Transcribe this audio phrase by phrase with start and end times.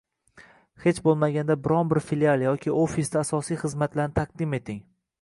[0.85, 4.87] Hech bo'lmaganda biron bir filial yoki ofisda asosiy xizmatlarni taqdim eting